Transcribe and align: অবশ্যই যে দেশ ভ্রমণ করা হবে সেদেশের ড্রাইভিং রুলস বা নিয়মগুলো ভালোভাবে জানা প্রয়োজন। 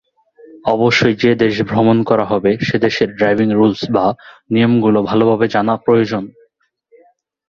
অবশ্যই 0.65 1.15
যে 1.15 1.31
দেশ 1.35 1.55
ভ্রমণ 1.61 1.97
করা 2.03 2.25
হবে 2.25 2.51
সেদেশের 2.61 3.09
ড্রাইভিং 3.15 3.47
রুলস 3.51 3.81
বা 3.91 4.05
নিয়মগুলো 4.49 4.99
ভালোভাবে 5.03 5.45
জানা 5.47 5.73
প্রয়োজন। 5.77 6.23